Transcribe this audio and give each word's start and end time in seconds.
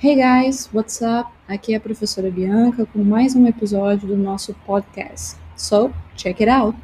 Hey 0.00 0.14
guys, 0.14 0.70
what's 0.72 1.02
up? 1.02 1.28
Aqui 1.48 1.74
é 1.74 1.76
a 1.76 1.80
professora 1.80 2.30
Bianca 2.30 2.86
com 2.86 3.02
mais 3.02 3.34
um 3.34 3.44
episódio 3.48 4.06
do 4.06 4.16
nosso 4.16 4.54
podcast. 4.64 5.36
So, 5.56 5.92
check 6.14 6.40
it 6.40 6.48
out! 6.48 6.78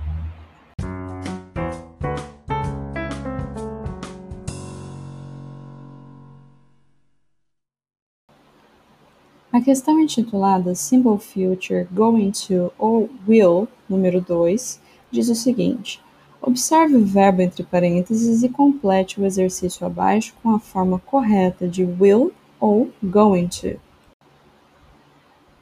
A 9.53 9.61
questão 9.61 10.01
intitulada 10.01 10.75
Simple 10.75 11.21
Future 11.21 11.87
Going 11.93 12.33
to 12.33 12.73
ou 12.77 13.09
Will, 13.29 13.69
número 13.89 14.21
2, 14.21 14.81
diz 15.13 15.29
o 15.29 15.37
seguinte: 15.37 16.03
Observe 16.43 16.97
o 16.97 17.05
verbo 17.05 17.43
entre 17.43 17.63
parênteses 17.63 18.43
e 18.43 18.49
complete 18.49 19.21
o 19.21 19.25
exercício 19.25 19.87
abaixo 19.87 20.35
com 20.43 20.51
a 20.51 20.59
forma 20.59 20.99
correta 20.99 21.69
de 21.69 21.85
will 21.85 22.33
ou 22.65 22.91
going 23.03 23.47
to. 23.49 23.79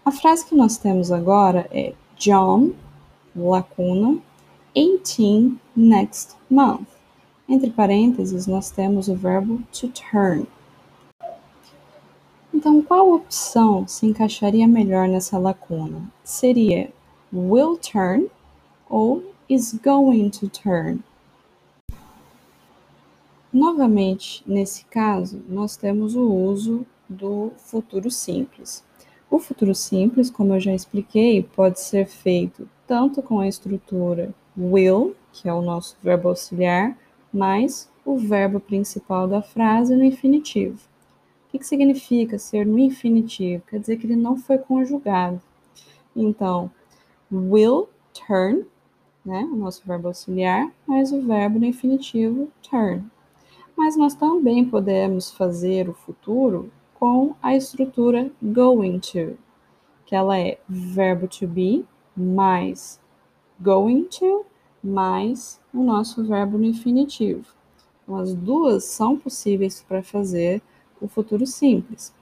A 0.05 0.13
frase 0.13 0.47
que 0.47 0.55
nós 0.55 0.77
temos 0.77 1.11
agora 1.11 1.69
é 1.73 1.95
John, 2.17 2.71
lacuna, 3.35 4.21
18 4.73 5.59
next 5.75 6.37
month. 6.49 6.87
Entre 7.49 7.71
parênteses, 7.71 8.47
nós 8.47 8.71
temos 8.71 9.09
o 9.09 9.17
verbo 9.17 9.61
to 9.73 9.89
turn. 9.89 10.47
Então, 12.55 12.81
qual 12.83 13.13
opção 13.13 13.89
se 13.89 14.07
encaixaria 14.07 14.69
melhor 14.69 15.09
nessa 15.09 15.39
lacuna? 15.39 16.09
Seria 16.23 16.93
will 17.33 17.77
turn 17.77 18.29
ou 18.89 19.25
is 19.49 19.73
going 19.73 20.31
to 20.31 20.49
turn? 20.49 21.01
Novamente, 23.53 24.43
nesse 24.47 24.87
caso, 24.87 25.43
nós 25.47 25.77
temos 25.77 26.17
o 26.17 26.23
uso 26.23 26.87
do 27.07 27.53
futuro 27.59 28.11
simples. 28.11 28.83
O 29.31 29.39
futuro 29.39 29.75
simples, 29.75 30.31
como 30.31 30.55
eu 30.55 30.61
já 30.61 30.75
expliquei, 30.75 31.43
pode 31.43 31.79
ser 31.79 32.07
feito 32.07 32.67
tanto 32.87 33.21
com 33.23 33.41
a 33.41 33.47
estrutura 33.47 34.35
will, 34.57 35.15
que 35.33 35.51
é 35.51 35.53
o 35.53 35.61
nosso 35.61 35.99
verbo 36.03 36.31
auxiliar, 36.31 36.97
mais 37.31 37.91
o 38.07 38.17
verbo 38.17 38.59
principal 38.59 39.29
da 39.29 39.43
frase 39.43 39.95
no 39.95 40.05
infinitivo. 40.05 40.79
O 41.47 41.59
que, 41.59 41.63
significa 41.63 42.39
ser 42.39 42.65
no 42.67 42.79
infinitivo? 42.79 43.65
Quer 43.69 43.81
dizer 43.81 43.99
que 43.99 44.07
ele 44.07 44.17
não 44.17 44.39
foi 44.39 44.57
conjugado. 44.57 45.39
Então, 46.17 46.71
will 47.31 47.91
turn, 48.27 48.65
né, 49.23 49.47
o 49.53 49.57
nosso 49.57 49.83
verbo 49.87 50.09
auxiliar, 50.09 50.73
mais 50.87 51.13
o 51.13 51.21
verbo 51.21 51.59
no 51.59 51.67
infinitivo 51.67 52.51
turn. 52.63 53.05
Mas 53.85 53.97
nós 53.97 54.15
também 54.15 54.65
podemos 54.65 55.33
fazer 55.33 55.89
o 55.89 55.93
futuro 55.93 56.71
com 56.95 57.35
a 57.43 57.57
estrutura 57.57 58.31
going 58.41 59.01
to, 59.01 59.37
que 60.07 60.15
ela 60.15 60.39
é 60.39 60.61
verbo 60.69 61.27
to 61.27 61.49
be 61.49 61.85
mais 62.17 63.01
going 63.61 64.05
to 64.05 64.47
mais 64.81 65.61
o 65.75 65.83
nosso 65.83 66.25
verbo 66.25 66.59
no 66.59 66.65
infinitivo. 66.65 67.45
Então, 68.05 68.19
as 68.19 68.33
duas 68.33 68.85
são 68.85 69.19
possíveis 69.19 69.83
para 69.83 70.01
fazer 70.01 70.63
o 71.01 71.09
futuro 71.09 71.45
simples. 71.45 72.15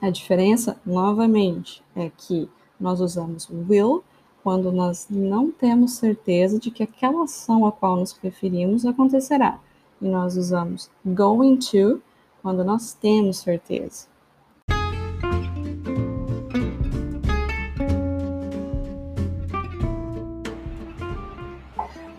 A 0.00 0.08
diferença, 0.08 0.80
novamente, 0.86 1.84
é 1.94 2.10
que 2.16 2.48
nós 2.80 2.98
usamos 3.02 3.46
will 3.50 4.02
quando 4.42 4.72
nós 4.72 5.06
não 5.10 5.50
temos 5.50 5.96
certeza 5.96 6.58
de 6.58 6.70
que 6.70 6.82
aquela 6.82 7.24
ação 7.24 7.66
a 7.66 7.72
qual 7.72 7.96
nos 7.96 8.12
referimos 8.12 8.86
acontecerá. 8.86 9.60
E 10.00 10.08
nós 10.08 10.36
usamos 10.36 10.90
going 11.04 11.56
to 11.56 12.00
quando 12.42 12.64
nós 12.64 12.92
temos 12.94 13.38
certeza. 13.38 14.06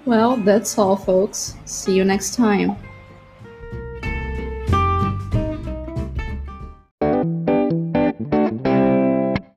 Well, 0.06 0.38
that's 0.38 0.78
all, 0.80 0.98
folks. 0.98 1.56
See 1.66 1.96
you 1.96 2.04
next 2.04 2.36
time. 2.36 2.76